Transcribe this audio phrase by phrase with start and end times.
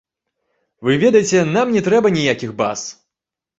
[0.87, 2.79] Вы ведаеце, нам не трэба ніякіх баз.